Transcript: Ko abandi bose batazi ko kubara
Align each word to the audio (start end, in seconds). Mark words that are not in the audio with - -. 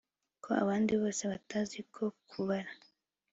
Ko 0.43 0.49
abandi 0.61 0.91
bose 1.01 1.23
batazi 1.31 1.79
ko 1.93 2.03
kubara 2.29 2.71